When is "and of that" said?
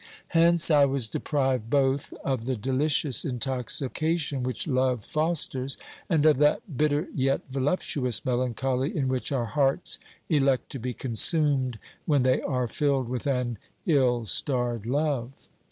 6.09-6.75